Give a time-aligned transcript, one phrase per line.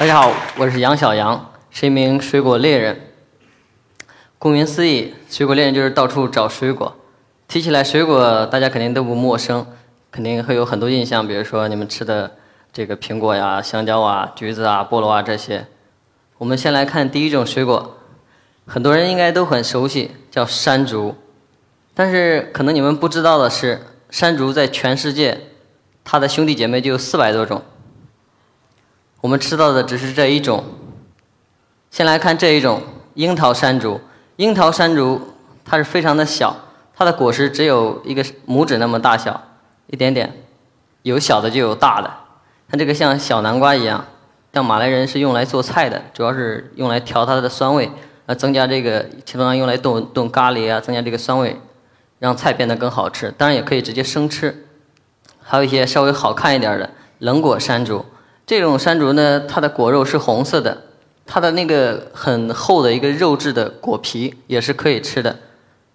[0.00, 2.98] 大家好，我是杨小杨，是一名水果猎人。
[4.38, 6.96] 顾名思义，水果猎人就是到处找水果。
[7.46, 9.66] 提起来水果，大家肯定都不陌生，
[10.10, 12.30] 肯定会有很多印象，比如说你们吃的
[12.72, 15.66] 这个苹果呀、香蕉啊、橘子啊、菠萝啊这些。
[16.38, 17.98] 我们先来看第一种水果，
[18.66, 21.14] 很多人应该都很熟悉，叫山竹。
[21.92, 25.38] 但是可能你们不知道的是，山竹在全世界，
[26.02, 27.60] 它的兄弟姐妹就有四百多种。
[29.20, 30.64] 我们吃到的只是这一种。
[31.90, 32.82] 先来看这一种
[33.14, 34.00] 樱桃山竹。
[34.36, 35.20] 樱桃山竹
[35.64, 36.56] 它是非常的小，
[36.94, 39.42] 它的果实只有一个拇指那么大小，
[39.88, 40.32] 一点点，
[41.02, 42.10] 有小的就有大的。
[42.68, 44.04] 它这个像小南瓜一样，
[44.54, 47.90] 像马来人是用来做菜的，主要是用来调它的酸味，
[48.26, 51.60] 呃，增加这个通常用来炖炖咖喱啊，增加这个酸味，
[52.18, 53.34] 让菜变得更好吃。
[53.36, 54.66] 当然也可以直接生吃。
[55.42, 58.06] 还有一些稍微好看一点的冷果山竹。
[58.50, 60.76] 这种山竹呢，它的果肉是红色的，
[61.24, 65.38] 它的那个很厚的一个肉质的果皮也是可以吃的。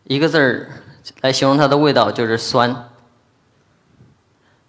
[0.06, 0.70] 一个字儿
[1.20, 2.74] 来形容它的味道就是酸。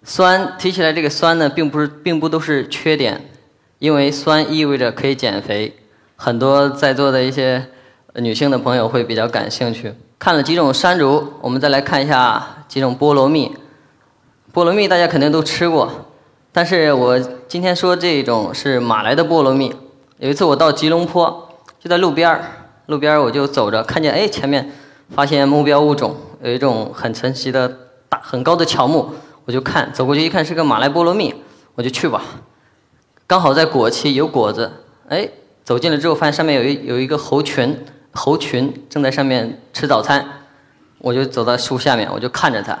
[0.03, 3.29] 酸提起来这个酸呢，并不是并不都是缺点，
[3.79, 5.73] 因为酸意味着可以减肥。
[6.17, 7.69] 很多在座的一些
[8.15, 9.93] 女性的朋友会比较感兴趣。
[10.19, 13.55] 看了几种山竹，我们再来看一下几种菠萝蜜。
[14.53, 16.03] 菠萝蜜大家肯定都吃过。
[16.57, 19.71] 但是我今天说这种是马来的菠萝蜜。
[20.17, 22.43] 有一次我到吉隆坡，就在路边儿，
[22.87, 24.71] 路边儿我就走着，看见哎前面
[25.11, 27.71] 发现目标物种有一种很神奇的
[28.09, 29.11] 大很高的乔木，
[29.45, 31.31] 我就看走过去一看是个马来菠萝蜜，
[31.75, 32.23] 我就去吧。
[33.27, 34.71] 刚好在果期有果子，
[35.09, 35.29] 哎
[35.63, 40.25] 走近了之后发现上面有一有一个猴群，猴群正在上面吃早餐，
[40.97, 42.79] 我就走到树下面我就看着它。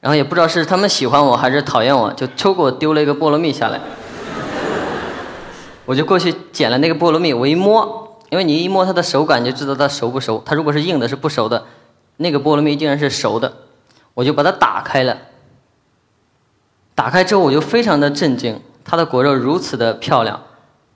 [0.00, 3.80] 然后也不知道是他们喜欢我还是讨厌我，就抽给我丢了一个菠萝蜜下来。
[5.84, 10.42] 我就过去捡了那个菠萝蜜，我一摸，因为你一摸它的手感就知道它熟不熟。
[10.46, 11.64] 它如果是硬的，是不熟的。
[12.16, 13.52] 那个菠萝蜜竟然是熟的，
[14.14, 15.16] 我就把它打开了。
[16.94, 20.40] 打开之后我就非常的震惊，它的果肉如此的漂亮，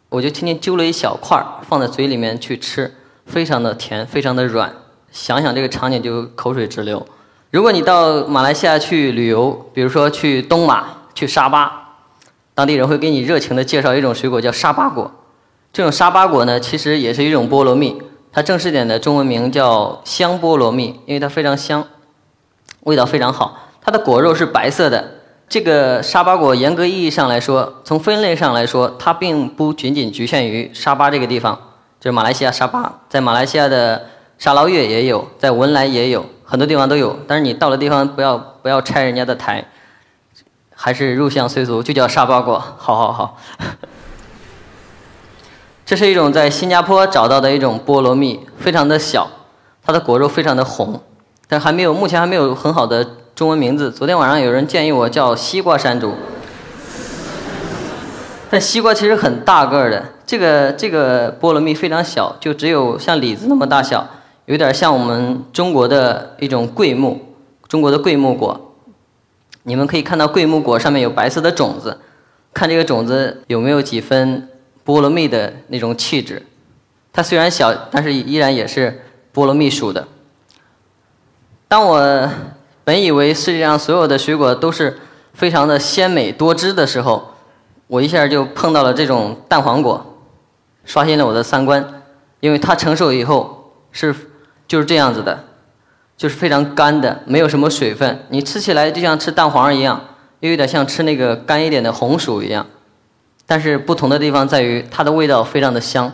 [0.08, 2.94] 我就轻轻揪了一小块放在嘴里面去吃，
[3.26, 4.72] 非常的甜，非常的软。
[5.10, 7.04] 想想这个场景就口水直流。
[7.54, 11.94] 如果你到马来西亚去旅游，比如说去东马、去沙巴，
[12.52, 15.08] 当地人会给你热情的介绍一种水果叫沙巴果。
[15.72, 21.86] 这种沙巴果呢，其实也是一种菠萝蜜，它正式点的中文名叫香菠萝蜜，因为它非常香，
[22.80, 23.56] 味道非常好。
[23.80, 25.08] 它的果肉是白色的。
[25.48, 31.56] 这个沙巴果严格意义上来说，从分类上来说，它并不仅仅局限于沙巴这个地方，
[32.00, 34.06] 就是马来西亚沙巴，在马来西亚的
[34.38, 36.26] 沙捞越也有，在文莱也有。
[36.44, 39.64] 很多地方都有，但是你到了地方不要不要拆人家的台，
[40.74, 42.62] 还是入乡随俗，就叫沙巴果。
[42.76, 43.38] 好好好，
[45.86, 49.28] 这是一种在新加坡找到的一种菠萝蜜，非常的小，
[49.82, 51.00] 它的果肉非常的红，
[51.48, 53.04] 但还没有目前还没有很好的
[53.34, 53.90] 中文名字。
[53.90, 56.14] 昨天晚上有人建议我叫西瓜山竹，
[58.50, 64.06] 但西瓜其实很大个的，这个这个菠萝蜜非常小，就只有像李子那么大小。
[64.46, 67.18] 有点像我们中国的一种桂木，
[67.66, 68.60] 中国的桂木果。
[69.62, 71.98] 你们可以看到桂木果上面有白色的种子，
[72.52, 74.46] 看这个种子有没有几分
[74.84, 76.44] 菠萝蜜的那种气质。
[77.10, 79.02] 它虽然小，但是依然也是
[79.32, 80.06] 菠萝蜜属的。
[81.66, 82.30] 当我
[82.84, 84.98] 本以为世界上所有的水果都是
[85.32, 87.30] 非常的鲜美多汁的时候，
[87.86, 90.04] 我一下就碰到了这种蛋黄果，
[90.84, 92.02] 刷新了我的三观，
[92.40, 94.14] 因为它成熟以后是。
[94.66, 95.44] 就是这样子的，
[96.16, 98.24] 就是非常干的，没有什么水分。
[98.28, 100.00] 你吃起来就像吃蛋黄一样，
[100.40, 102.66] 又有点像吃那个干一点的红薯一样。
[103.46, 106.12] 但是不同的地方在于，它的味道非常的香，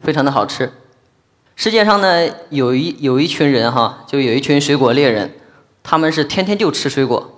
[0.00, 0.72] 非常的好吃。
[1.56, 5.32] 世界上呢，有一有一群人哈，就有一群水果猎人，
[5.82, 7.32] 他们是天天就吃水果，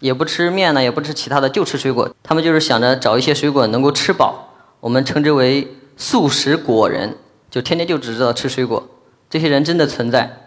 [0.00, 2.08] 也不吃面呢，也不吃其他的，就吃水果。
[2.22, 5.68] 他们就是想着找一些水果能够吃饱，我们称之为
[5.98, 7.14] 素食果人，
[7.50, 8.88] 就天天就只知道吃水果。
[9.30, 10.38] 这些人真的存在，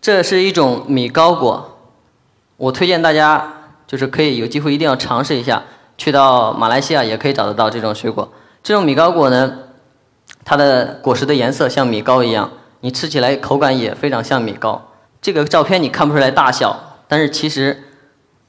[0.00, 1.78] 这是一种米糕果，
[2.56, 3.52] 我推荐大家
[3.86, 5.62] 就是可以有机会一定要尝试一下，
[5.98, 8.32] 去到马来西亚也可以找得到这种水果。
[8.62, 9.58] 这种米糕果呢，
[10.44, 12.50] 它的果实的颜色像米糕一样，
[12.80, 14.80] 你吃起来口感也非常像米糕。
[15.20, 17.82] 这个照片你看不出来大小，但是其实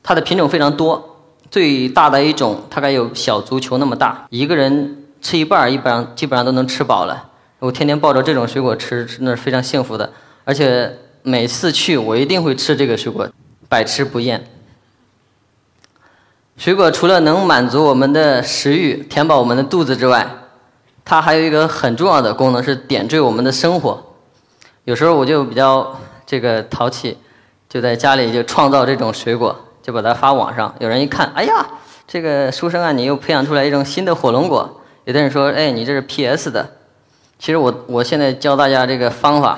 [0.01, 1.18] 它的品种非常多，
[1.50, 7.31] 最大的一种大概有小足球那么大，一个人吃一半儿，一般基本上都能吃饱了。
[7.61, 10.11] 我天天抱着这种水果吃，那是非常幸福的。
[10.43, 13.29] 而且每次去，我一定会吃这个水果，
[13.69, 14.43] 百吃不厌。
[16.57, 20.27] 水果除了能满足我们的食欲、填饱我们的肚子之外，
[21.05, 24.03] 它还有一个很重要的功能是点缀我们的生活。
[24.85, 27.15] 有时候我就比较这个淘气，
[27.69, 30.73] 就在家里就创造这种水果，就把它发网上。
[30.79, 31.63] 有人一看，哎呀，
[32.07, 34.81] 这个书生啊，你又培养出来一种新的火龙果。
[35.05, 36.67] 有的人说，哎，你这是 PS 的。
[37.41, 39.57] 其实我我现在教大家这个方法，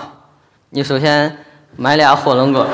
[0.70, 1.40] 你首先
[1.76, 2.66] 买俩火龙果，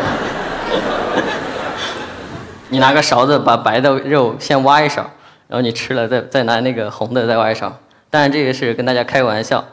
[2.70, 5.10] 你拿个勺子把白的肉先挖一勺，
[5.48, 7.76] 然后你吃了再再拿那个红的再挖一勺。
[8.12, 9.66] 当然这个是跟大家开个玩笑。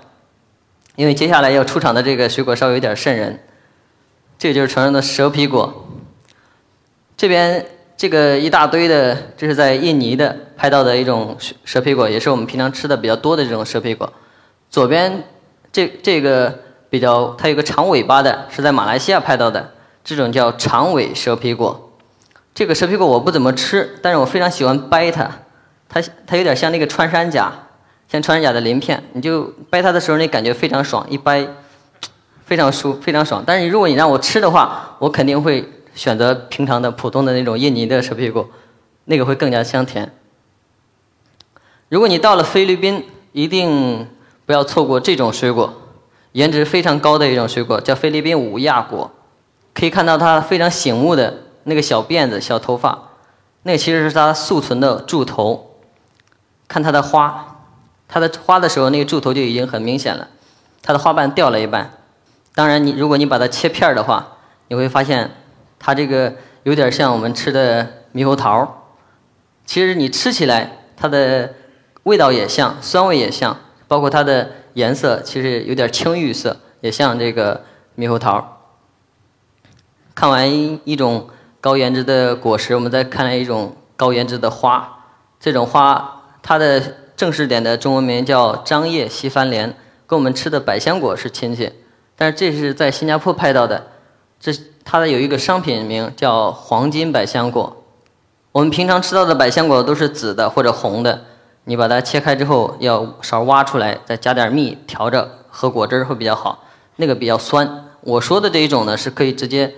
[0.94, 3.38] 因为接下来要出场的这个水果稍微有点瘆人，
[4.38, 5.86] 这个就是传说的蛇皮果。
[7.14, 11.36] 这边这个一大堆的，这是在印尼的拍到的一种
[11.66, 14.10] 蛇皮果，也是我们平常吃的比较多的这种蛇皮果。
[14.70, 15.24] 左边
[15.72, 16.58] 这这个
[16.90, 19.72] 比较，它有个长尾巴的，是在马来西亚拍到的，
[20.04, 21.92] 这种叫长尾蛇皮果。
[22.54, 25.30] 这个蛇皮果我不怎么吃，但是我非常喜欢掰它，
[25.88, 27.52] 它它有点像那个穿山甲。
[28.08, 31.44] 像穿山甲的鳞片，你就掰它的时候，你感觉非常爽，一掰
[32.44, 33.42] 非常舒，非常爽。
[33.44, 38.48] 但是如果你让我吃的话，我肯定会选择平常的普通的那种印尼的蛇皮果，
[39.06, 40.14] 那个会更加香甜。
[41.88, 44.06] 如果你到了菲律宾，一定
[44.46, 45.74] 不要错过这种水果，
[46.32, 49.10] 颜值非常高的一种水果，叫菲律宾五亚果。
[49.74, 53.10] 可以看到它非常醒目的那个小辫子、小头发，
[53.64, 55.76] 那其实是它宿存的柱头。
[56.66, 57.52] 看它的花。
[58.08, 60.28] 它的花的时候，那个柱头就已经很明显了，
[60.80, 61.90] 它的花瓣掉了一半。
[62.54, 64.36] 当然，你如果你把它切片儿的话，
[64.68, 65.32] 你会发现
[65.80, 66.32] 它这个
[66.62, 67.84] 有点像我们吃的
[68.14, 68.84] 猕猴桃。
[69.64, 71.52] 其实你吃起来，它的
[72.04, 77.62] 味道也像，酸味也像，包括它的颜色，其实有点青玉色，也像这个
[77.96, 78.60] 猕猴桃。
[80.14, 80.50] 看完
[80.84, 81.28] 一种
[81.60, 85.04] 高颜值的果实，我们再看一种高颜值的花。
[85.38, 86.82] 这种花，它的。
[87.16, 89.74] 正式点的中文名叫张掖西番莲，
[90.06, 91.72] 跟我们吃的百香果是亲戚，
[92.14, 93.86] 但是这是在新加坡拍到的，
[94.38, 94.52] 这
[94.84, 97.84] 它的有一个商品名叫黄金百香果。
[98.52, 101.24] 我们平常吃到的百香果都是紫的或者红的，
[101.66, 106.64] 你把它切开之后要勺挖出来，再加点蜜调着喝果汁会比较好，
[106.96, 107.84] 那个比较酸。
[108.00, 109.74] 我说的这一种呢是可以直接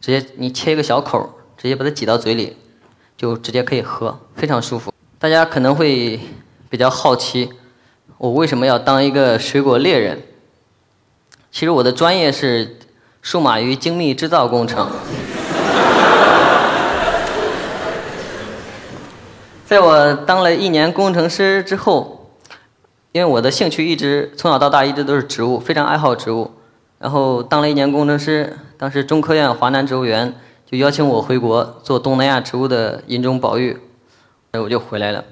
[0.00, 1.28] 直接你切一个小口，
[1.58, 2.56] 直接把它挤到嘴里，
[3.16, 4.90] 就直接可以喝，非常舒服。
[5.18, 6.18] 大家可能会。
[6.72, 7.50] 比较好奇，
[8.16, 10.22] 我为什么要当一个水果猎人？
[11.50, 12.78] 其实我的专业是
[13.20, 14.88] 数码与精密制造工程。
[19.72, 22.30] 在我当了一年工程师之后，
[23.10, 26.50] 因为我的兴趣一直从小到大一直都是植物，非常爱好植物。
[26.98, 30.38] 然后当了一年工程师，当时中科院华南植物园
[30.70, 33.78] 就邀请我回国做东南亚植物的引种保育，
[34.52, 35.24] 我就回来了。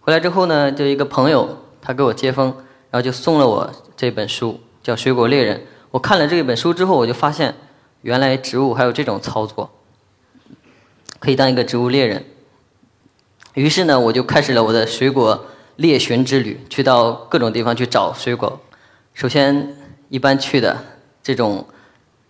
[0.00, 2.46] 回来之后呢，就一个朋友，他给我接风，
[2.90, 5.58] 然后就送了我这本书，叫《水果猎人》。
[5.90, 7.54] 我看了这本书之后，我就发现，
[8.00, 9.68] 原来植物还有这种操作，
[11.18, 12.24] 可以当一个植物猎人。
[13.54, 15.46] 于是呢，我就开始了我的水果
[15.76, 18.60] 猎寻之旅，去到各种地方去找水果。
[19.14, 19.76] 首先，
[20.08, 20.76] 一般去的
[21.22, 21.66] 这种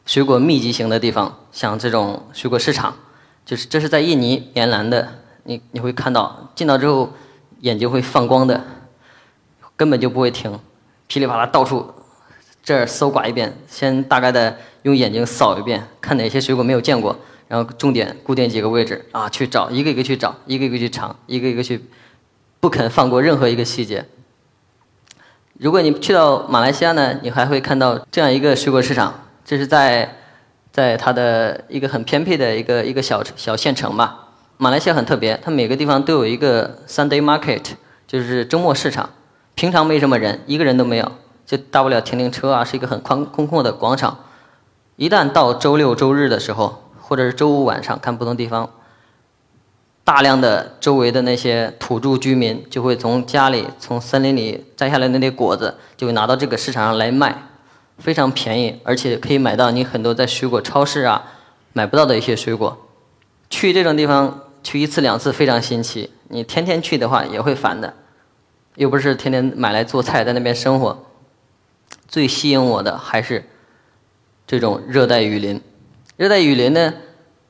[0.04, 2.96] 水果密集型的地方，像这种水果市场，
[3.44, 5.08] 就是这是在印尼棉兰的，
[5.44, 7.12] 你你会看到进到之后。
[7.62, 8.60] 眼睛会放光的，
[9.76, 10.58] 根本就不会停，
[11.06, 11.94] 噼里啪啦到处
[12.60, 17.16] 这儿搜刮一遍，先大概的用眼睛扫一遍，看哪些水果没有见过，
[17.52, 21.84] 然后重点固定几个位置啊，去找一个一个去找，一个一个去尝，一个一个去，
[22.60, 24.06] 不肯放过任何一个细节。
[25.58, 30.16] 如果你去到马来西亚呢，你还会看到这样一个水果市场，这是在
[30.72, 34.28] 在它的一个很偏僻的一个一个小小县城吧。
[34.56, 37.62] 马来西亚很特别，它每个地方都有一个 Sunday Market，
[38.06, 39.10] 就是周末市场。
[39.54, 41.12] 平常没什么人，一个人都没有，
[41.44, 44.20] 就大不了停停车啊，是一个很宽空旷的广场。
[44.96, 46.81] 一旦到周六周日的时候，
[47.12, 48.70] 或者是周五晚上，看不同地方，
[50.02, 57.36] 大量的周围的那些土著居民就会从家里、从森林里摘下来那些果子，就会拿到这个市场上来卖，
[57.98, 61.34] 非常便宜，而且可以买到你很多在水果超市啊
[61.74, 62.88] 买不到的一些水果。
[63.50, 64.40] 去这种地方。
[64.64, 67.92] 去一次两次非常新奇，你天天去的话也会烦的，
[68.76, 71.04] 又不是天天买来做菜在那边生活。
[72.06, 73.44] 最吸引我的还是
[74.46, 75.60] 这种热带雨林。
[76.22, 76.94] 热带雨林呢，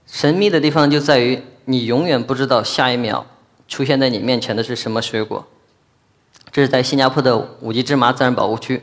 [0.07, 3.27] 神秘的地方就在于你永远不知道下一秒
[3.69, 5.47] 出现在你面前的是什么水果。
[6.51, 8.83] 这是在新加坡的五级芝麻自然保护区。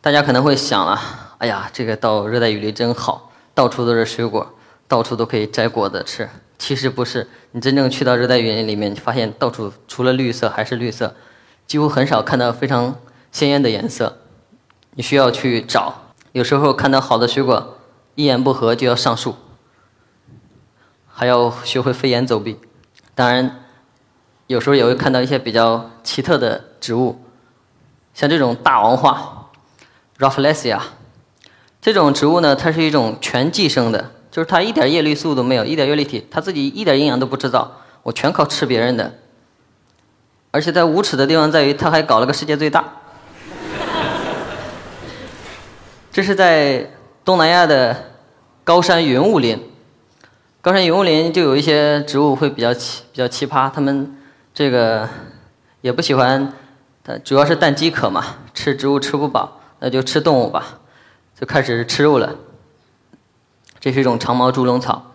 [0.00, 4.54] 大家可能会想啊，哎呀，这个到热带雨林真好，到处都是水果，
[4.88, 6.28] 到处都可以摘果子吃。
[6.58, 11.14] 其实不是，你真正去到热带雨林里面，你发现到处除了绿色还是绿色，
[11.64, 12.96] 几乎很少看到非常
[13.30, 14.18] 鲜艳的颜色，
[14.96, 15.94] 你需要去找。
[16.32, 17.77] 有时候看到好的水果，
[18.18, 19.36] 一言不合就要上树，
[21.06, 22.58] 还要学会飞檐走壁。
[23.14, 23.62] 当然，
[24.48, 27.22] 有时候也会看到一些比较奇特的植物，
[28.12, 29.50] 像这种大王花
[30.18, 30.80] （Rafflesia）。
[31.80, 37.70] 这种植物呢，它是一种全寄生的，就是它一点叶绿素都没有，一点叶绿体，它自己一点营养都不制造，
[38.02, 39.14] 我全靠吃别人的。
[40.50, 42.84] 而且在无耻的地方在于，它还搞了个世界最大。
[46.10, 46.90] 这是在
[47.28, 47.94] 东南亚的
[48.64, 49.62] 高山云雾林，
[50.62, 54.16] 高山云雾林就有一些植物会比较奇比较奇葩，它们
[54.54, 55.06] 这个
[55.82, 56.54] 也不喜欢，
[57.04, 60.78] 它主要是蛋饥渴嘛，吃植物吃不饱，那就吃动物吧。
[61.38, 62.34] 就开始吃肉了。
[63.78, 65.12] 这是一种长毛猪笼草，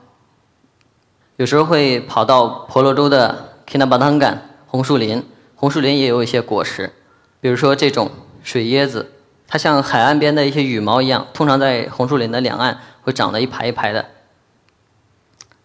[1.37, 6.93] 有时候会跑到婆罗洲的 Kinabatangan 红树林，红树林也有一些果实，
[7.41, 8.11] 比如说这种
[8.43, 9.11] 水椰子，
[9.47, 14.05] 它像海岸边的一些羽毛一样，通常在红树林的两岸会长得一排一排的。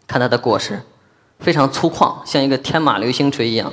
[0.06, 0.82] 看它的果实，
[1.38, 3.72] 非常粗犷，像一个天马流星锤一样。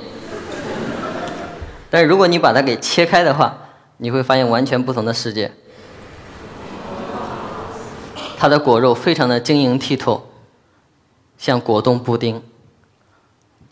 [1.88, 3.56] 但是如果你把它给切开的话，
[3.98, 5.52] 你会发现完全不同的世界。
[8.38, 10.28] 它的果肉非常的晶莹剔透，
[11.38, 12.42] 像果冻布丁，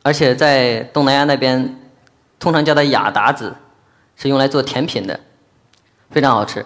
[0.03, 1.79] 而且在东南亚那边，
[2.39, 3.55] 通常叫它雅达子，
[4.17, 5.21] 是用来做甜品的，
[6.15, 6.65] 非常好吃。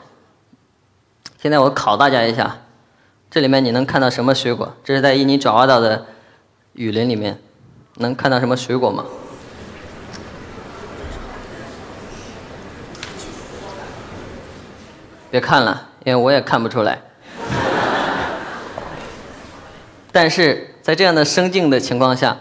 [1.41, 2.59] 现在我考大家一下，
[3.31, 4.75] 这里面你能看到什么水果？
[4.85, 6.05] 这是在印尼爪哇岛的
[6.75, 7.41] 雨林里面，
[7.95, 9.07] 能看到什么水果吗？
[15.31, 17.01] 别看了，因为我也看不出来。
[20.13, 22.37] 但是在这样的生境的情况下，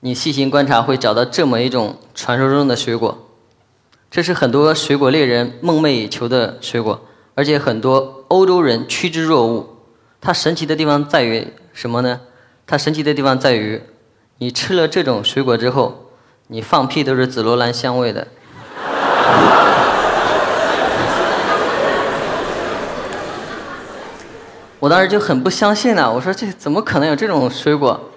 [0.00, 3.27] 你细心观察会找到这么一种传说中的水果，
[4.10, 7.00] 这是很多水果猎人梦寐以求的水果，
[7.34, 9.66] 而且很多欧洲人趋之若鹜。
[10.20, 12.20] 它神奇的地方在于什么呢？
[12.66, 13.82] 它神奇的地方在于，
[14.38, 16.10] 你吃了这种水果之后，
[16.46, 18.26] 你放屁都是紫罗兰香味的。
[24.80, 28.10] 我当时就很不相信呢，我说这怎么可能有这种水果？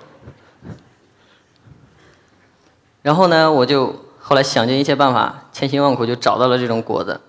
[3.01, 7.20] 然后呢，我就后来想尽一切办法，千辛万苦就找到了这种果子。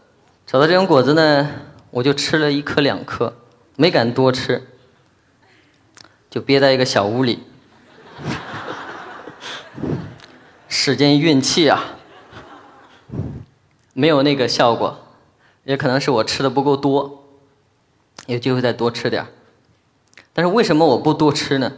[0.47, 1.49] 找到这种果子呢，
[1.91, 3.35] 我就吃了一颗两颗，
[3.77, 4.63] 没敢多吃，
[6.29, 7.43] 就憋在一个小屋里，
[10.69, 11.83] 使劲运气啊，
[13.95, 14.99] 没有那个效果，
[15.65, 17.25] 也可能是我吃的不够多。
[18.27, 19.27] 有机会再多吃点
[20.33, 21.73] 但是为什么我不多吃呢？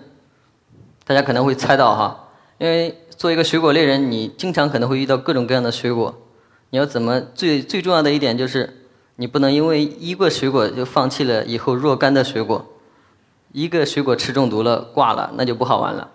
[1.06, 2.28] 大家可能会猜到哈，
[2.58, 6.14] 因为做一个水果猎人，你经常可能会遇到各种各样的水果，
[6.70, 12.66] 你要怎么最最重要的一点就是，你不能因为一个水果就放弃了以后若干的水果，
[13.52, 16.10] 一个水果吃中毒了挂了，那就不好玩了。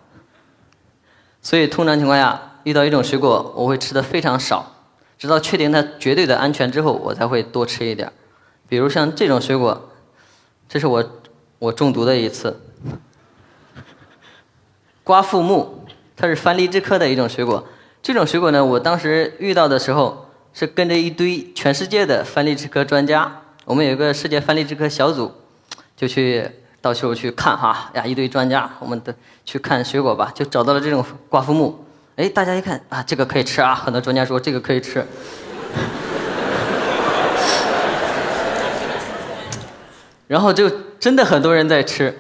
[1.42, 4.76] 所以通常情况下，遇到一种水果，我会吃的非常少，
[5.18, 8.12] 直到确定它绝对的安全之后，我才会多吃一点
[8.68, 9.90] 比如像这种水果。
[10.68, 11.04] 这是我
[11.58, 12.62] 我中毒的一次，
[15.04, 15.79] 瓜腹木，
[16.20, 17.66] 它是番荔枝科的一种水果。
[18.04, 25.32] 这种水果呢，我当时遇到的时候是跟着一堆全世界的番荔枝科专家，我们有一个世界番荔枝科小组，
[25.96, 26.46] 就去
[26.82, 31.86] 到处去看哈呀，一堆专家，我们的去看水果吧，就找到了这种瓜附木。
[32.18, 35.02] 哎，大家一看啊，这个可以吃啊，很多专家说这个可以吃。
[40.28, 42.20] 然后就真的很多人在吃，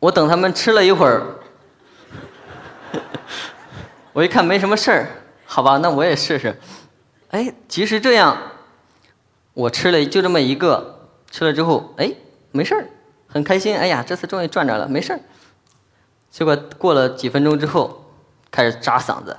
[0.00, 1.22] 我等他们吃了一会儿，
[4.14, 5.08] 我一看没什么事儿，
[5.44, 6.56] 好吧，那我也试试。
[7.30, 8.38] 哎，即使这样，
[9.52, 12.12] 我吃了就这么一个，吃了之后，哎，
[12.52, 12.86] 没事儿，
[13.26, 13.76] 很开心。
[13.76, 15.20] 哎呀，这次终于赚着了，没事儿。
[16.30, 18.04] 结果过了几分钟之后，
[18.52, 19.36] 开始扎嗓子，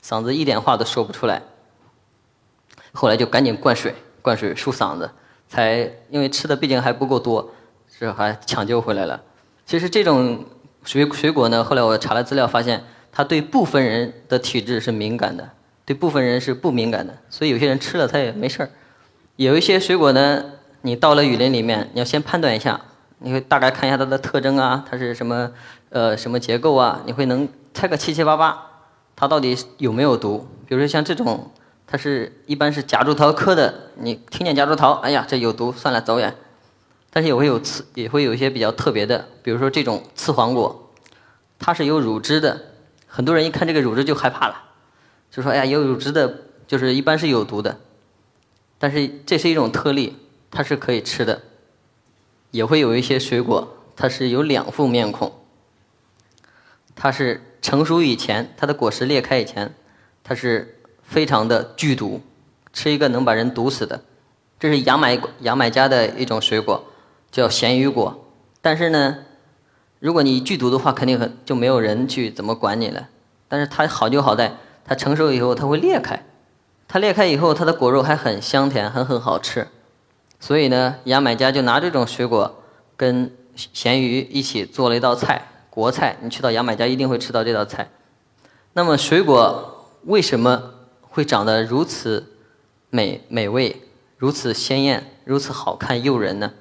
[0.00, 1.42] 嗓子一点话都说不出来。
[2.92, 5.10] 后来就赶紧灌水，灌水漱嗓子。
[5.48, 7.50] 才因为吃的毕竟还不够多，
[7.98, 9.20] 是还抢救回来了。
[9.66, 10.46] 其实这种
[10.84, 15.48] 水水果呢，后来我查了资料发现，它对部分人的体质是敏感的，
[15.84, 17.14] 对部分人是不敏感的。
[17.30, 18.70] 所以有些人吃了它也没事儿。
[19.36, 20.42] 有一些水果呢，
[20.80, 22.80] 你到了雨林里面，你要先判断一下，
[23.18, 25.52] 你会大概看一下它的特征啊，它是什么
[25.90, 28.66] 呃什么结构啊，你会能猜个七七八八，
[29.14, 30.48] 它到底有没有毒。
[30.66, 31.50] 比如说像这种。
[31.84, 36.34] 它是一般是夹竹桃科的，你听见夹竹桃，哎呀，这有毒，算了，走远。
[37.10, 40.90] 但是也会有刺，也会有一些比较特别的，比如说这种刺黄果，
[41.58, 42.58] 它是有乳汁的，
[43.14, 44.56] 很多人一看这个乳汁就害怕了，
[45.30, 47.78] 就说哎呀，有乳汁的就是一般是有毒的。
[48.78, 50.16] 但是这是一种特例，
[50.50, 51.42] 它是可以吃的。
[52.52, 55.30] 也会有一些水果，它是有两副面孔。
[56.94, 59.74] 它是成熟以前，它的果实裂开以前，
[60.24, 62.22] 它是非常的剧毒，
[62.72, 64.02] 吃一个能把人毒死的。
[64.58, 66.82] 这是牙买牙买加的一种水果，
[67.30, 68.26] 叫咸鱼果。
[68.62, 69.18] 但是呢，
[70.02, 73.08] 如果你剧毒的话，肯定很就没有人去怎么管你了。
[73.46, 74.52] 但是它好就好在，
[74.84, 76.20] 它成熟以后它会裂开，
[76.88, 79.68] 它裂开以后，它的果肉还很香甜，很很好吃。
[80.40, 82.52] 所以呢，牙买加就拿这种水果
[82.96, 85.40] 跟咸鱼一起做了一道菜。
[85.70, 87.88] 国菜，你去到牙买加一定会吃到这道菜。
[88.72, 92.26] 那么水果为什么会长得如此
[92.90, 93.80] 美美味、
[94.18, 96.52] 如此鲜艳、如此好看诱人呢？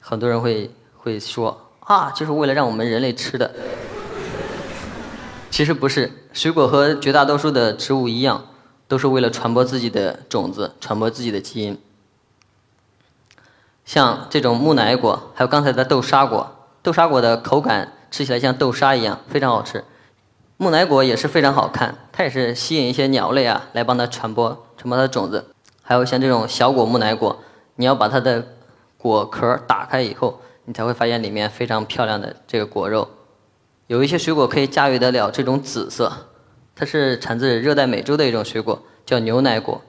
[0.00, 3.54] 很多人会会说啊，就是为了让我们人类吃的。
[5.50, 8.44] 其实不是，水果和绝大多数的植物一样，
[8.88, 11.78] 都是为了传播自己的种子、传播自己的基因。
[13.84, 17.92] 像这种木乃果，还有刚才的豆沙果，豆沙果的口感。
[18.10, 19.82] 吃起来像豆沙一样，非常好吃。
[20.56, 25.46] 木乃果也是非常好看，它也是吸引一些鸟类啊来帮它传播传播它的种子。
[25.82, 27.40] 还有像这种小果木乃果，
[27.74, 28.46] 你要把它的
[28.96, 33.08] 果壳打开以后，你才会发现里面非常漂亮的这个果肉。
[33.86, 36.12] 有一些水果可以驾驭得了这种紫色，
[36.74, 39.82] 它是产自热带美洲的一种水果，叫牛奶果。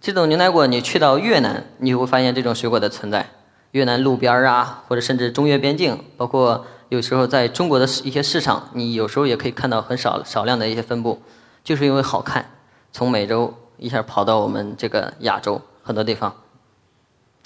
[0.00, 3.30] 这种牛奶果你去到越南，你会发现这种水果的存在。
[3.72, 6.66] 越南路边啊，或者甚至中越边境，包括。
[6.90, 11.22] 有时候在中国的一些市场，你有时候也可以看到很少少量的一些分布，
[11.62, 12.44] 就是因为好看，
[12.90, 16.34] 从美洲一下跑到我们这个亚洲很多地方，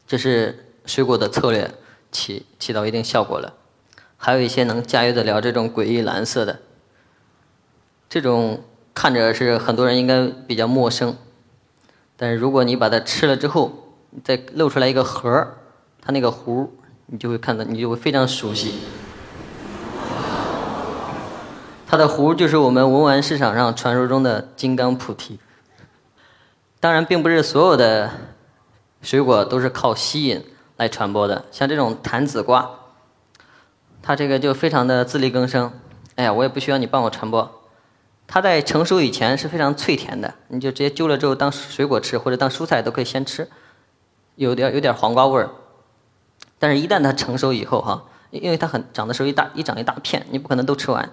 [0.07, 1.71] 这是水果的策略
[2.15, 3.53] 起起到一定效果了。
[4.17, 6.61] 还有一些能驾驭得了这种诡异蓝色的，
[8.09, 8.63] 这种
[8.95, 11.15] 看着是很多人应该比较陌生，
[12.17, 15.59] 但是如果你把它吃了之后，再露出来一个核儿，
[16.01, 16.71] 它那个核
[17.07, 18.77] 你就会看到，你就会非常熟悉。
[21.87, 25.39] 它的核就是我们文玩市场上传说中的金刚菩提。
[26.81, 28.11] 当然，并不是所有的
[29.03, 30.43] 水果都是靠吸引
[30.77, 31.45] 来传播的。
[31.51, 32.71] 像这种坛子瓜，
[34.03, 35.73] 它这个就非常的自力更生。
[36.17, 37.63] 哎呀，我也不需要你帮我传播。
[38.27, 43.49] 它在成熟以前是非常脆甜的，你就直接揪了之后当水果吃，或者当蔬菜都可以先吃，
[44.37, 45.51] 有点有点黄瓜味儿。
[46.59, 51.11] 但是，一旦它成熟以后，哈，因为它很长的时候一大一长一大片，你不可能都吃完。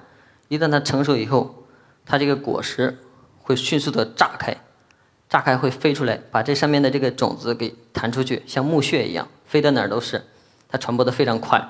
[0.48, 1.66] 一旦它成熟以后，
[2.06, 2.98] 它这个果实
[3.42, 4.56] 会迅速的炸开，
[5.32, 10.22] 炸开会飞出来，把这上面的这个种子给弹出去，像木屑一样，飞到哪儿都是。
[10.68, 11.66] 它传播的非常快。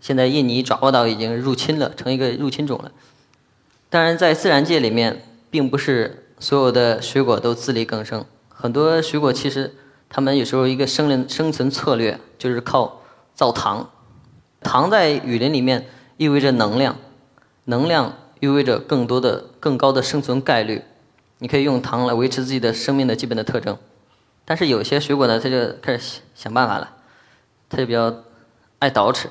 [0.00, 2.90] 现在印尼爪哇岛已经入侵了，成一个入侵种了。
[3.90, 9.74] 当然，在自然界里面，并不是所有的水果都自力更生，很多水果其实
[10.08, 13.02] 它们有时候一个生灵生存策略就是靠
[13.34, 13.90] 造糖。
[14.62, 16.96] 糖在雨林里面意味着能量。
[17.64, 20.82] 能量意味着更多的、更高的生存概率。
[21.38, 23.76] 你可以用糖来维持自己的生命的基本的特征。
[24.44, 26.90] 但是有些水果呢，它就开始想办法了，
[27.68, 28.14] 它就比较
[28.78, 29.26] 爱倒饬。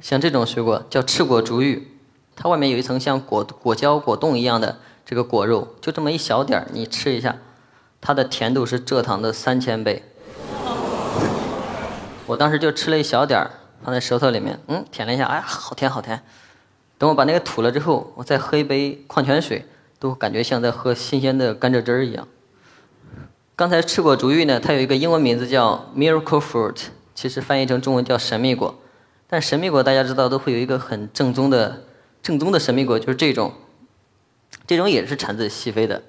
[0.00, 1.96] 像这种水果叫赤果竹芋，
[2.36, 7.36] 它外面有一层像果果胶、果冻一样的这个果肉，就这么一小点儿，你吃一下，
[8.00, 10.02] 它的甜度是蔗糖的三千倍。
[12.26, 13.50] 我当时就吃了一小点儿，
[13.82, 16.22] 放在舌头里面，嗯，舔了一下，哎，好甜，好甜。
[16.98, 19.66] 等我把那个吐了之后，我再喝一杯矿泉水，
[20.02, 22.26] 都感觉像在喝新鲜的甘蔗汁儿一样。
[23.54, 28.74] 刚才吃过竹芋呢，它有一个英文名字叫 Miracle Fruit，其实翻译成中文叫神秘果。
[29.28, 31.84] 但神秘果大家知道都会有一个很正宗的
[32.20, 33.52] 正宗的神秘果，就是这种，
[34.66, 36.02] 这种也是产自西非的。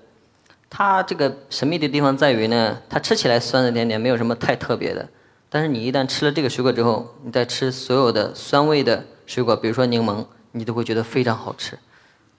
[0.72, 5.08] 它这个神秘的地方在于呢，它吃起来酸酸甜甜，没有什么太特别的。
[5.52, 10.26] 但是你一旦吃了这个水果之后，你再吃所有的酸味的水果，比如说柠檬。
[10.56, 11.80] 你都会觉得非常好吃，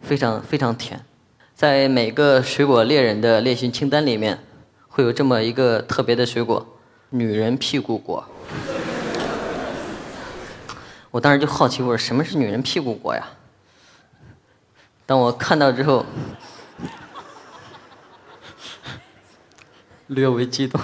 [0.00, 1.04] 非常非常甜。
[1.54, 4.40] 在每个水果猎人的猎寻清单里面，
[4.88, 6.66] 会有这么一个特别的水果——
[7.10, 8.24] 女人屁股果。
[11.12, 13.24] 我当时就好奇，我说什么是女人屁股果呀？
[15.06, 16.04] 当我看到之后，
[20.08, 20.80] 略微激动。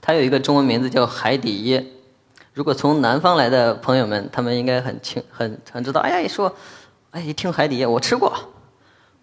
[0.00, 1.84] 它有一个中文名字叫海底椰。
[2.54, 6.00] 如果从南方来的朋友们，他们应该很清、很很知道。
[6.00, 6.54] 哎呀，一说，
[7.12, 8.32] 哎，一听海底椰，我吃过，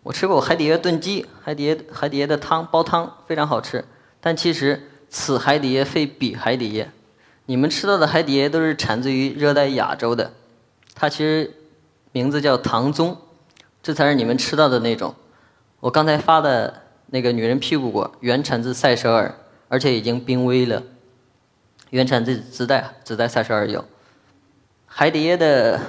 [0.04, 3.84] 我吃过海底椰炖鸡，海底椰海底椰的汤煲汤非常好吃。
[4.21, 6.86] 但其实此海底椰非彼海底椰，
[7.47, 10.32] 你们吃到的海底椰都是产自于热带亚洲的，
[10.93, 11.52] 它其实
[12.12, 13.17] 名字叫唐宗，
[13.82, 15.15] 这才是你们吃到的那种。
[15.80, 19.34] 我刚才发的那个女人屁股果原产自塞舌尔，
[19.67, 20.84] 而且已经濒危了。
[21.89, 23.84] 原产自只在只在塞舌尔有。
[24.86, 25.80] 海底椰的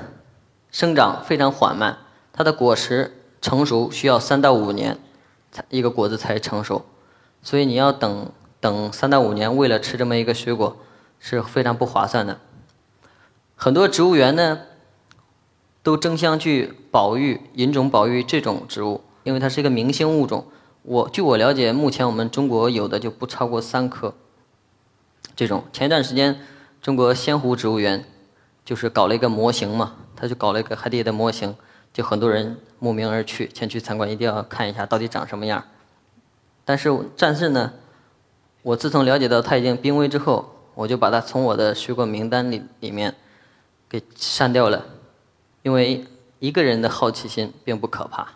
[0.70, 1.98] 生长非常缓慢，
[2.32, 4.98] 它的果实成熟需要三到五年，
[5.50, 6.84] 才一个果子才成熟，
[7.42, 8.30] 所以你要等
[8.60, 10.76] 等三到五年，为了吃这么一个水果
[11.18, 12.38] 是非常不划算的。
[13.56, 14.60] 很多植物园呢
[15.82, 20.46] 都争相去保育引种保育这种植物，因为它是一个明星物种。
[20.82, 24.14] 我据我了解，目前我们中国有的就不超过三棵。
[25.36, 26.40] 这种前一段时间，
[26.80, 28.04] 中国仙湖植物园
[28.64, 31.56] 就是搞了一个模型嘛，他就搞了一个海底的模型，
[31.92, 35.64] 就很多人慕名而去前去参观，一定要看一下到底长什么样。
[36.64, 37.72] 但是但是呢，
[38.62, 43.14] 我自从了解到它已经濒危之后，我就把它从我的水果名单里里面
[43.88, 44.84] 给删掉了，
[45.62, 46.04] 因为
[46.38, 48.28] 一个人的好奇心并不可怕。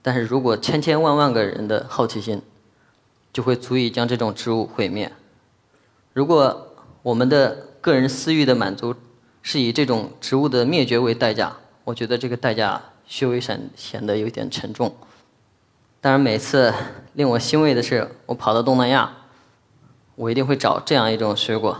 [0.00, 2.40] 但是如果千千万万个人的好奇心，
[3.32, 5.12] 就会足以将这种植物毁灭。
[6.12, 8.94] 如果我们的个人私欲的满足
[9.42, 14.94] 是以这种植物的灭绝为代价，我觉得这个代价稍微显显得有点沉重。
[16.00, 16.72] 当然，每次
[17.14, 19.12] 令我欣慰的是，我跑到东南亚，
[20.14, 21.76] 我一定会找这样一种水果，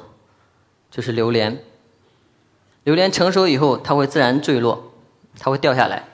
[0.90, 1.58] 就是榴莲。
[2.84, 4.92] 榴莲成熟以后，它会自然坠落，
[5.38, 6.04] 它会掉下来。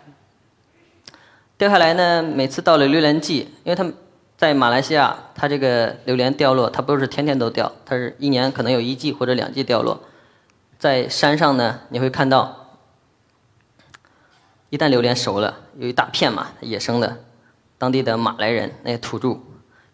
[1.56, 2.22] 掉下来呢？
[2.22, 3.90] 每次到了榴莲季，因为它
[4.36, 10.00] 在马来西亚，它这个榴莲掉落，它不是天天都掉，它是一年可能有一季或者两季掉落。
[10.78, 12.76] 在山上呢，你会看到，
[14.70, 17.24] 一旦榴莲熟了，有一大片嘛，野生的，
[17.76, 19.40] 当地的马来人那些土著，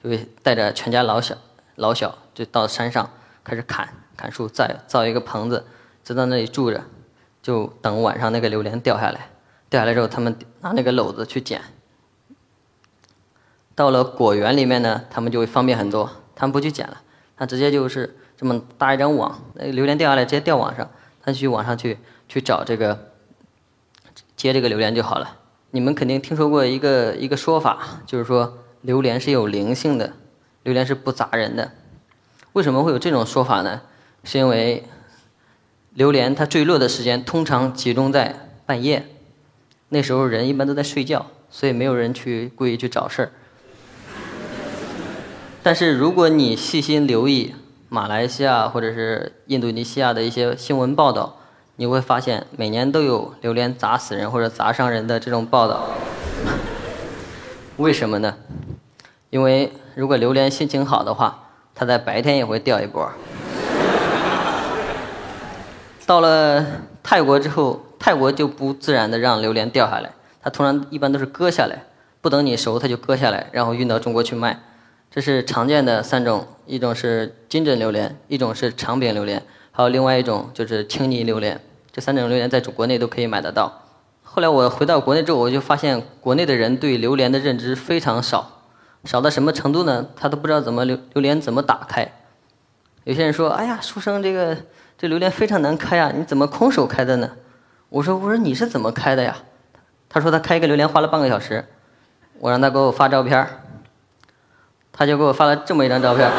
[0.02, 1.34] 就会带着全家老小
[1.76, 3.08] 老小就到山上
[3.42, 5.64] 开始砍砍树，再造一个棚子，
[6.04, 6.84] 就在那里住着，
[7.42, 9.30] 就等晚上那个榴莲掉下来。
[9.70, 11.60] 掉下来之后，他们拿那个篓子去捡。
[13.74, 17.00] 到了果园里面呢，他们就会方便很多，他们不去捡了，
[17.36, 20.90] 他直接就是这么搭一张网，那榴莲掉下来直接掉网上，
[21.22, 23.10] 他去网上去去找这个
[24.36, 25.38] 接这个榴莲就好了。
[25.70, 30.12] 你们肯定听说过一个一个说法，就是说榴莲是有灵性的，
[30.62, 31.72] 榴莲是不砸人的。
[32.52, 33.82] 为什么会有这种说法呢？
[34.22, 34.84] 是因为
[35.94, 39.06] 榴莲它坠落的时间通常集中在半夜。
[39.90, 43.32] 那时候人一般都在睡觉，所以没有人去故意去找事儿。
[45.62, 47.54] 但是如果你细心留意
[47.88, 51.36] 马来西亚或者是印度尼西亚的一些新闻报道，
[51.76, 55.88] 你会发现每年都有榴莲砸死人或者砸伤人的这种报道。
[57.76, 58.36] 为什么呢？
[59.30, 63.10] 因为如果榴莲心情好的话，它在白天也会掉一波。
[66.06, 66.64] 到了
[67.02, 67.80] 泰国之后。
[67.96, 70.10] 泰国就不自然的让榴莲掉下来，
[70.42, 71.84] 它通常一般都是割下来，
[72.20, 74.60] 不等你熟它就割下来，然后运到中国去卖。
[75.14, 81.60] 这是常见的三种，一种是金枕榴莲，一种是长柄榴莲，还有另外一种就是青泥榴莲。
[81.92, 83.82] 这三种榴莲在主国内都可以买得到。
[84.24, 88.62] 后来我回到国内之后，我就发现国内的人对榴莲的认知非常少，
[89.04, 90.04] 少到什么程度呢？
[90.16, 92.10] 他都不知道怎么榴榴莲怎么打开。
[93.04, 94.56] 有些人说：“哎呀，书生这个
[94.98, 97.30] 这榴莲非常难开啊，你怎么空手开的呢？”
[97.88, 99.36] 我说：“我说你是怎么开的呀？”
[100.10, 101.64] 他说：“他开一个榴莲花了半个小时。”
[102.40, 103.46] 我让他给我发照片
[104.96, 106.30] 他就给我发了这么一张照片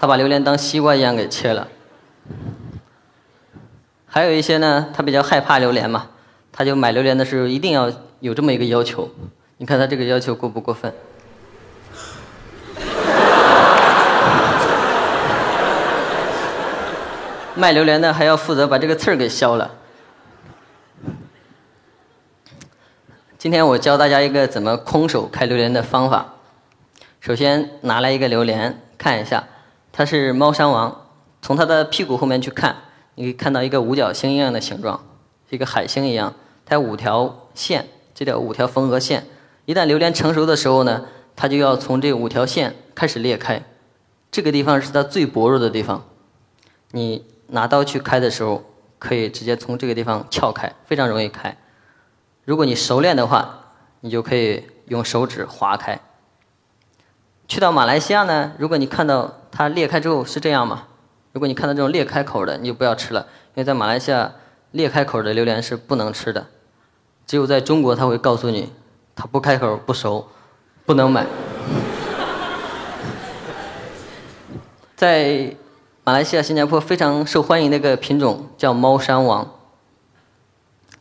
[0.00, 1.68] 他把榴莲当西瓜一样给切了。
[4.06, 6.08] 还有一些呢，他比较害怕榴莲嘛，
[6.52, 9.08] 他就买榴莲的时候一定要有这么一个要求。
[9.56, 10.92] 你看他这个要求过不过分？
[17.54, 19.70] 卖榴莲的还要负责把这个刺儿给削了。
[23.44, 26.36] 今天我教大家一个怎么空手开榴莲的方法。
[27.20, 29.44] 首先拿来一个榴莲，看一下，
[29.92, 31.08] 它是猫山王。
[31.42, 32.74] 从它的屁股后面去看，
[33.16, 35.04] 你可以看到一个五角星一样的形状，
[35.50, 36.32] 一个海星一样。
[36.64, 39.26] 它有五条线，这条五条缝合线。
[39.66, 41.04] 一旦榴莲成熟的时候呢，
[41.36, 43.62] 它就要从这五条线开始裂开。
[44.32, 46.06] 这个地方是它最薄弱的地方，
[46.92, 47.26] 你。
[47.48, 48.64] 拿刀去开的时候，
[48.98, 51.54] 可以直接从这个地方撬开，非常容易开。
[52.44, 53.58] 如果你熟练的话，
[54.00, 56.00] 你就可以用手指划开。
[57.48, 60.84] 去到马来西亚呢，如果你看到它裂开之后是这样嘛？
[61.32, 64.32] 如果你看到这种裂开口的，你就不要吃了，因为在马来西亚
[64.72, 66.46] 裂开口的榴莲是不能吃的。
[67.26, 68.72] 只有在中国，他会告诉你，
[69.16, 70.28] 它不开口不熟，
[70.84, 71.26] 不能买。
[74.94, 75.56] 在。
[76.06, 79.53] 马来西亚、新加坡非常受欢迎的一个品种叫猫山王，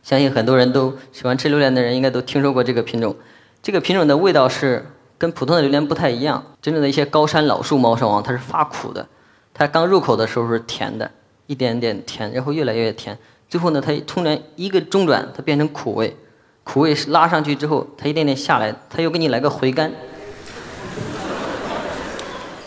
[0.04, 3.16] 相信很多人都喜欢吃榴莲的人应该都听说过这个品种。
[3.62, 4.86] 这个品种的味道是
[5.18, 6.44] 跟普通的榴莲不太一样。
[6.62, 9.08] 真正的一些高山老树猫山王它是发苦的，
[9.54, 11.10] 它刚入口的时候是甜的，
[11.48, 16.18] 一点点甜，然后越来越甜，最后呢它突然一个中转，它变成苦味，
[16.66, 19.90] 苦味拉上去之后，它一点点下来，它又给你来个回甘，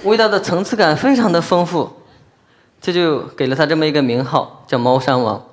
[0.05, 1.90] 味道的层次感非常的丰富，
[2.81, 5.44] 这就给了它这么一个名号，叫猫山王。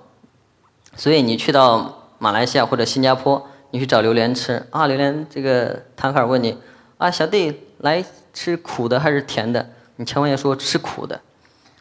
[0.95, 6.57] 所以你去到马来西亚或者新加坡，你去找榴莲吃啊，榴莲这个摊贩问你
[6.97, 9.67] 啊，小弟来吃苦的还是甜的？
[9.95, 11.19] 你千万要说吃苦的，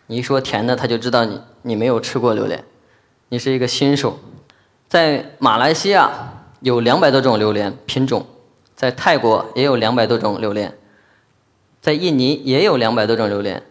[0.06, 2.64] 你一说甜的，他就知道你你没有吃过榴莲，
[3.28, 4.18] 你是一个新手。
[4.88, 6.10] 在马来西亚
[6.60, 8.26] 有两百多种榴莲品种，
[8.74, 10.76] 在泰国也有两百多种榴莲，
[11.80, 13.62] 在印尼也有两百多种榴莲，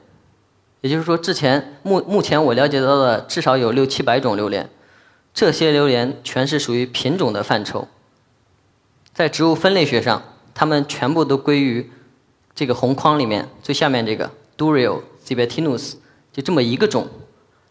[0.82, 4.70] 也就是说，之前目目前我了解到的至少有六七百种榴莲。
[5.34, 7.88] 这些榴莲全是属于品种的范畴，
[9.14, 10.22] 在植物分类学上，
[10.54, 11.90] 它们全部都归于
[12.54, 15.98] 这个红框里面最下面这个 Durio z i b e t i n u s
[16.34, 17.08] 就这么一个种。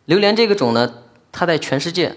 [0.06, 0.92] 榴莲这个种呢，
[1.30, 2.16] 它在全世界，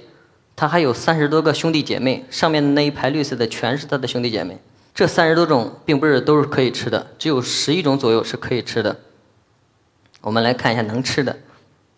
[0.56, 4.58] 它还有三十多个兄弟姐妹，上面的那一排绿色的全是它的兄弟姐妹。
[4.96, 8.98] 这三十多种并不是都是可以吃的，只有十一种左右是可以吃的。
[10.22, 11.38] 我们来看一下能吃的，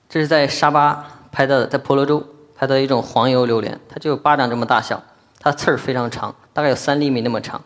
[0.10, 2.26] 这是在沙巴拍到的，在婆罗洲。
[2.56, 5.04] 拍的一种黄油榴莲，它就有巴掌这么大小，
[5.40, 7.62] 它刺儿非常长，大概有三厘米那么长，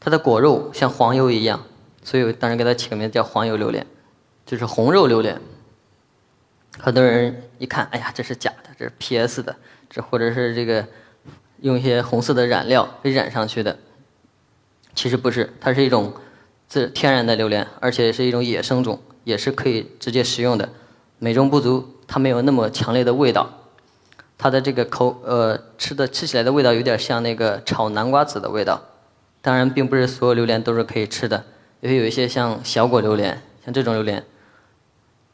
[0.00, 1.62] 它的果肉像黄油一样，
[2.02, 3.86] 所以我当时给它起个名字叫黄油榴莲，
[4.46, 5.40] 就是红肉榴莲。
[6.78, 9.54] 很多人一看，哎呀，这是假的，这是 PS 的，
[9.90, 10.86] 这或者是这个
[11.60, 13.78] 用一些红色的染料给染上去的，
[14.94, 16.14] 其实不是，它是一种
[16.66, 20.70] 自天然的榴莲，而且是一种野生种，也是可以直接食用的，
[21.18, 23.50] 美中不足，它没有那么强烈的味道。
[24.42, 28.82] 它的这个口呃吃的吃起来的味道有点像那个炒南瓜子的味道，
[29.40, 31.44] 当然并不是所有榴莲都是可以吃的，
[31.78, 34.24] 也有一些像小果榴莲，像这种榴莲，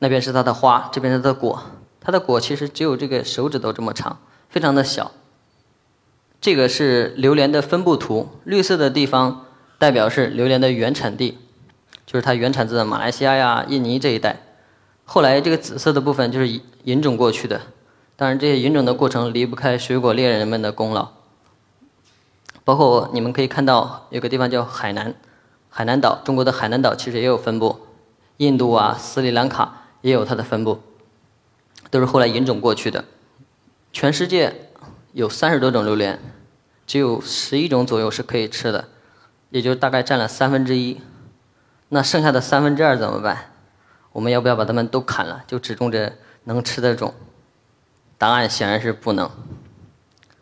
[0.00, 1.58] 那边是它的花，这边是它的果，
[2.02, 4.18] 它的果其实只有这个手指头这么长，
[4.50, 5.10] 非常的小。
[6.38, 9.46] 这个是榴莲的分布图，绿色的地方
[9.78, 11.38] 代表是榴莲的原产地，
[12.04, 14.42] 就是它原产自马来西亚呀、印尼这一带，
[15.06, 17.58] 后来这个紫色的部分就是引引种过去的。
[18.18, 21.10] 当然，这些引种的过程离不开水果猎人们的功劳。
[22.64, 25.14] 包括你们可以看到，有个地方叫海南，
[25.70, 27.78] 海南岛，中国的海南岛其实也有分布，
[28.38, 30.80] 印度啊、斯里兰卡也有它的分布，
[31.90, 33.04] 都是后来引种过去的。
[33.92, 34.72] 全世界
[35.12, 36.18] 有三十多种榴莲，
[36.88, 38.88] 只有十一种左右是可以吃的，
[39.50, 41.00] 也就大概占了三分之一。
[41.90, 43.52] 那剩下的三分之二怎么办？
[44.10, 47.14] 我们要不要把它们都砍了，就只种这能吃的种？
[48.18, 49.30] 答案显然是不能，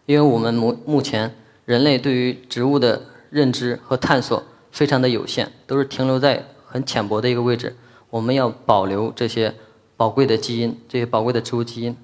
[0.07, 1.37] 因为我们目目前
[1.67, 7.77] 人类对于植物的认知和探索非常的有限，都是停留在很浅薄的一个位置。
[8.09, 9.55] 我们要保留这些
[9.95, 11.95] 宝贵的基因，这些宝贵的植物基因。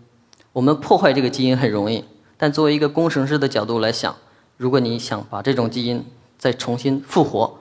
[0.53, 2.05] 我们破坏这个基因很容易，
[2.37, 4.15] 但作为一个工程师的角度来想，
[4.59, 6.05] 如果你想把这种基因
[6.37, 7.59] 再重新复活，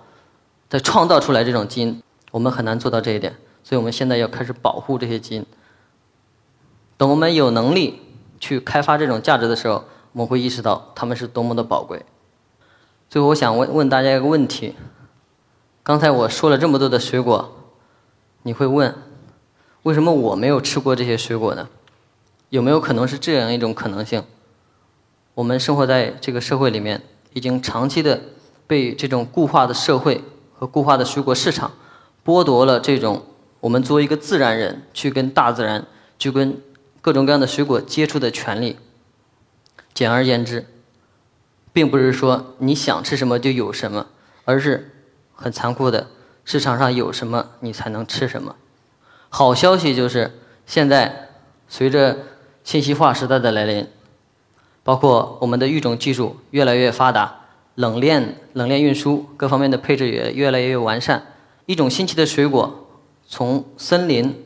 [0.69, 3.33] 再创造出来这种基因，我们很难做到这一点。
[3.63, 5.45] 所以我们现在要开始保护这些基因。
[7.01, 7.99] 等我们有能力
[8.39, 12.05] 去开发这种价值的时候，我们会意识到它们是多么的宝贵。
[13.09, 14.75] 最后，我想问问大家一个问题：
[15.81, 17.55] 刚才我说了这么多的水果，
[18.43, 18.93] 你会问，
[19.81, 21.67] 为什么我没有吃过这些水果呢？
[22.49, 24.23] 有没有可能是这样一种可能性？
[25.33, 27.01] 我们生活在这个社会里面，
[27.33, 28.21] 已经长期的
[28.67, 31.71] 被这种固化的社会和固化的水果市场
[32.23, 33.23] 剥夺了这种
[33.59, 35.87] 我们作为一个自然人去跟大自然
[36.19, 36.61] 去跟。
[37.01, 38.77] 各种各样的水果接触的权利。
[39.93, 40.67] 简而言之，
[41.73, 44.07] 并不是说你想吃什么就有什么，
[44.45, 44.91] 而是
[45.33, 46.07] 很残酷的，
[46.45, 48.55] 市场上有什么你才能吃什么。
[49.29, 51.29] 好消息就是，现在
[51.67, 52.17] 随着
[52.63, 53.87] 信息化时代的来临，
[54.83, 61.33] 包括我们的育种技术越来越发达，冷链冷链运输各方面的配置也越来越完善，
[61.65, 62.87] 一种新奇的水果
[63.27, 64.45] 从森林。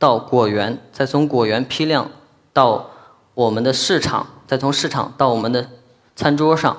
[0.00, 2.10] 到果园，再从果园批量
[2.54, 2.90] 到
[3.34, 5.68] 我们的市场，再从市场到我们的
[6.16, 6.74] 餐桌上，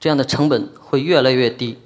[0.00, 1.78] 这样的成本会越来越低。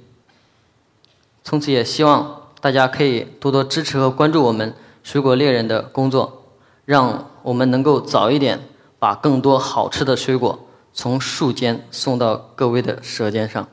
[1.44, 6.44] 从此也希望大家可以多多支持和关注我们水果猎人的工作，
[6.86, 8.58] 让我们能够早一点
[8.98, 10.58] 把更多好吃的水果
[10.94, 13.68] 从树间送到各位的舌尖上。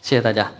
[0.00, 0.52] 谢谢大家。